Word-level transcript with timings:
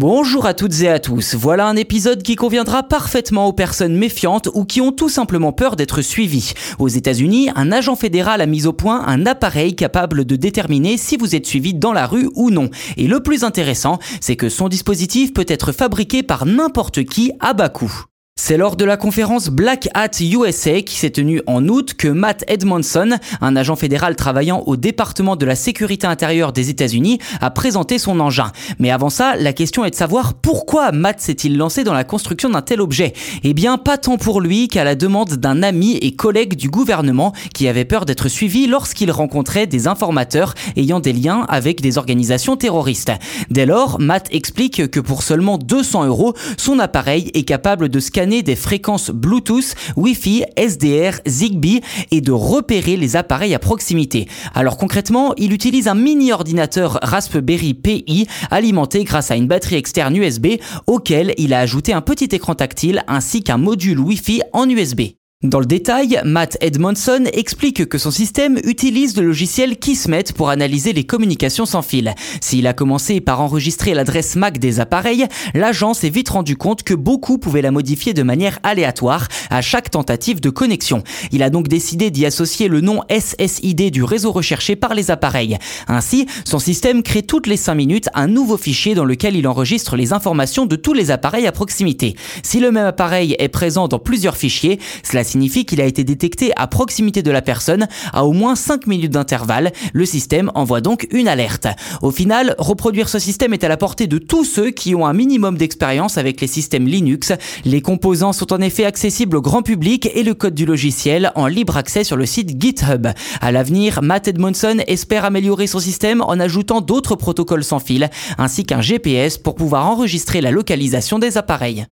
Bonjour 0.00 0.46
à 0.46 0.54
toutes 0.54 0.80
et 0.82 0.88
à 0.88 1.00
tous, 1.00 1.34
voilà 1.34 1.66
un 1.66 1.74
épisode 1.74 2.22
qui 2.22 2.36
conviendra 2.36 2.84
parfaitement 2.84 3.46
aux 3.46 3.52
personnes 3.52 3.96
méfiantes 3.96 4.48
ou 4.54 4.64
qui 4.64 4.80
ont 4.80 4.92
tout 4.92 5.08
simplement 5.08 5.50
peur 5.52 5.74
d'être 5.74 6.02
suivies. 6.02 6.52
Aux 6.78 6.86
États-Unis, 6.86 7.50
un 7.56 7.72
agent 7.72 7.96
fédéral 7.96 8.40
a 8.40 8.46
mis 8.46 8.68
au 8.68 8.72
point 8.72 9.02
un 9.08 9.26
appareil 9.26 9.74
capable 9.74 10.24
de 10.24 10.36
déterminer 10.36 10.98
si 10.98 11.16
vous 11.16 11.34
êtes 11.34 11.46
suivi 11.46 11.74
dans 11.74 11.92
la 11.92 12.06
rue 12.06 12.30
ou 12.36 12.50
non. 12.50 12.70
Et 12.96 13.08
le 13.08 13.24
plus 13.24 13.42
intéressant, 13.42 13.98
c'est 14.20 14.36
que 14.36 14.48
son 14.48 14.68
dispositif 14.68 15.34
peut 15.34 15.46
être 15.48 15.72
fabriqué 15.72 16.22
par 16.22 16.46
n'importe 16.46 17.02
qui 17.02 17.32
à 17.40 17.52
bas 17.52 17.68
coût. 17.68 18.04
C'est 18.40 18.56
lors 18.56 18.76
de 18.76 18.84
la 18.84 18.96
conférence 18.96 19.48
Black 19.48 19.88
Hat 19.94 20.22
USA 20.22 20.80
qui 20.80 20.94
s'est 20.94 21.10
tenue 21.10 21.42
en 21.48 21.66
août 21.66 21.94
que 21.94 22.06
Matt 22.06 22.44
Edmondson, 22.46 23.18
un 23.40 23.56
agent 23.56 23.74
fédéral 23.74 24.14
travaillant 24.14 24.62
au 24.66 24.76
département 24.76 25.34
de 25.34 25.44
la 25.44 25.56
sécurité 25.56 26.06
intérieure 26.06 26.52
des 26.52 26.70
États-Unis, 26.70 27.18
a 27.40 27.50
présenté 27.50 27.98
son 27.98 28.20
engin. 28.20 28.52
Mais 28.78 28.92
avant 28.92 29.10
ça, 29.10 29.34
la 29.34 29.52
question 29.52 29.84
est 29.84 29.90
de 29.90 29.96
savoir 29.96 30.34
pourquoi 30.34 30.92
Matt 30.92 31.20
s'est-il 31.20 31.58
lancé 31.58 31.82
dans 31.82 31.92
la 31.92 32.04
construction 32.04 32.48
d'un 32.48 32.62
tel 32.62 32.80
objet 32.80 33.12
Eh 33.42 33.54
bien, 33.54 33.76
pas 33.76 33.98
tant 33.98 34.16
pour 34.16 34.40
lui 34.40 34.68
qu'à 34.68 34.84
la 34.84 34.94
demande 34.94 35.34
d'un 35.34 35.64
ami 35.64 35.96
et 35.96 36.14
collègue 36.14 36.54
du 36.54 36.70
gouvernement 36.70 37.32
qui 37.52 37.66
avait 37.66 37.84
peur 37.84 38.06
d'être 38.06 38.28
suivi 38.28 38.68
lorsqu'il 38.68 39.10
rencontrait 39.10 39.66
des 39.66 39.88
informateurs 39.88 40.54
ayant 40.76 41.00
des 41.00 41.12
liens 41.12 41.44
avec 41.48 41.80
des 41.80 41.98
organisations 41.98 42.56
terroristes. 42.56 43.10
Dès 43.50 43.66
lors, 43.66 43.98
Matt 43.98 44.28
explique 44.30 44.88
que 44.92 45.00
pour 45.00 45.24
seulement 45.24 45.58
200 45.58 46.06
euros, 46.06 46.34
son 46.56 46.78
appareil 46.78 47.32
est 47.34 47.42
capable 47.42 47.88
de 47.88 47.98
scanner 47.98 48.27
des 48.28 48.56
fréquences 48.56 49.10
Bluetooth, 49.10 49.74
Wi-Fi, 49.96 50.44
SDR, 50.56 51.20
Zigbee 51.26 51.80
et 52.10 52.20
de 52.20 52.32
repérer 52.32 52.96
les 52.96 53.16
appareils 53.16 53.54
à 53.54 53.58
proximité. 53.58 54.28
Alors 54.54 54.76
concrètement, 54.76 55.34
il 55.36 55.52
utilise 55.52 55.88
un 55.88 55.94
mini 55.94 56.32
ordinateur 56.32 56.98
Raspberry 57.02 57.74
Pi 57.74 58.26
alimenté 58.50 59.04
grâce 59.04 59.30
à 59.30 59.36
une 59.36 59.48
batterie 59.48 59.76
externe 59.76 60.16
USB 60.16 60.46
auquel 60.86 61.34
il 61.38 61.54
a 61.54 61.60
ajouté 61.60 61.92
un 61.92 62.00
petit 62.00 62.28
écran 62.32 62.54
tactile 62.54 63.02
ainsi 63.08 63.42
qu'un 63.42 63.58
module 63.58 63.98
Wi-Fi 63.98 64.42
en 64.52 64.68
USB. 64.68 65.17
Dans 65.44 65.60
le 65.60 65.66
détail, 65.66 66.20
Matt 66.24 66.58
Edmondson 66.60 67.26
explique 67.32 67.88
que 67.88 67.96
son 67.96 68.10
système 68.10 68.58
utilise 68.64 69.16
le 69.16 69.24
logiciel 69.24 69.76
Kismet 69.76 70.24
pour 70.34 70.50
analyser 70.50 70.92
les 70.92 71.04
communications 71.04 71.64
sans 71.64 71.82
fil. 71.82 72.12
S'il 72.40 72.66
a 72.66 72.72
commencé 72.72 73.20
par 73.20 73.40
enregistrer 73.40 73.94
l'adresse 73.94 74.34
MAC 74.34 74.58
des 74.58 74.80
appareils, 74.80 75.26
l'agent 75.54 75.94
s'est 75.94 76.08
vite 76.08 76.30
rendu 76.30 76.56
compte 76.56 76.82
que 76.82 76.92
beaucoup 76.92 77.38
pouvaient 77.38 77.62
la 77.62 77.70
modifier 77.70 78.14
de 78.14 78.24
manière 78.24 78.58
aléatoire 78.64 79.28
à 79.48 79.62
chaque 79.62 79.92
tentative 79.92 80.40
de 80.40 80.50
connexion. 80.50 81.04
Il 81.30 81.44
a 81.44 81.50
donc 81.50 81.68
décidé 81.68 82.10
d'y 82.10 82.26
associer 82.26 82.66
le 82.66 82.80
nom 82.80 83.02
SSID 83.08 83.92
du 83.92 84.02
réseau 84.02 84.32
recherché 84.32 84.74
par 84.74 84.92
les 84.92 85.12
appareils. 85.12 85.56
Ainsi, 85.86 86.26
son 86.44 86.58
système 86.58 87.04
crée 87.04 87.22
toutes 87.22 87.46
les 87.46 87.56
5 87.56 87.76
minutes 87.76 88.08
un 88.12 88.26
nouveau 88.26 88.56
fichier 88.56 88.96
dans 88.96 89.04
lequel 89.04 89.36
il 89.36 89.46
enregistre 89.46 89.94
les 89.94 90.12
informations 90.12 90.66
de 90.66 90.74
tous 90.74 90.94
les 90.94 91.12
appareils 91.12 91.46
à 91.46 91.52
proximité. 91.52 92.16
Si 92.42 92.58
le 92.58 92.72
même 92.72 92.86
appareil 92.86 93.36
est 93.38 93.46
présent 93.46 93.86
dans 93.86 94.00
plusieurs 94.00 94.36
fichiers, 94.36 94.80
cela 95.04 95.22
signifie 95.28 95.64
qu'il 95.64 95.80
a 95.80 95.84
été 95.84 96.04
détecté 96.04 96.52
à 96.56 96.66
proximité 96.66 97.22
de 97.22 97.30
la 97.30 97.42
personne 97.42 97.86
à 98.12 98.24
au 98.24 98.32
moins 98.32 98.56
5 98.56 98.86
minutes 98.86 99.12
d'intervalle. 99.12 99.72
Le 99.92 100.04
système 100.04 100.50
envoie 100.54 100.80
donc 100.80 101.06
une 101.12 101.28
alerte. 101.28 101.68
Au 102.02 102.10
final, 102.10 102.54
reproduire 102.58 103.08
ce 103.08 103.18
système 103.18 103.52
est 103.52 103.64
à 103.64 103.68
la 103.68 103.76
portée 103.76 104.06
de 104.06 104.18
tous 104.18 104.44
ceux 104.44 104.70
qui 104.70 104.94
ont 104.94 105.06
un 105.06 105.12
minimum 105.12 105.56
d'expérience 105.56 106.18
avec 106.18 106.40
les 106.40 106.46
systèmes 106.46 106.86
Linux. 106.86 107.32
Les 107.64 107.80
composants 107.80 108.32
sont 108.32 108.52
en 108.52 108.60
effet 108.60 108.84
accessibles 108.84 109.36
au 109.36 109.42
grand 109.42 109.62
public 109.62 110.08
et 110.14 110.22
le 110.22 110.34
code 110.34 110.54
du 110.54 110.66
logiciel 110.66 111.32
en 111.34 111.46
libre 111.46 111.76
accès 111.76 112.04
sur 112.04 112.16
le 112.16 112.26
site 112.26 112.60
GitHub. 112.60 113.08
À 113.40 113.52
l'avenir, 113.52 114.02
Matt 114.02 114.28
Edmondson 114.28 114.78
espère 114.86 115.24
améliorer 115.24 115.66
son 115.66 115.78
système 115.78 116.22
en 116.22 116.40
ajoutant 116.40 116.80
d'autres 116.80 117.16
protocoles 117.16 117.64
sans 117.64 117.78
fil 117.78 118.10
ainsi 118.38 118.64
qu'un 118.64 118.80
GPS 118.80 119.38
pour 119.38 119.54
pouvoir 119.54 119.86
enregistrer 119.86 120.40
la 120.40 120.50
localisation 120.50 121.18
des 121.18 121.36
appareils. 121.36 121.86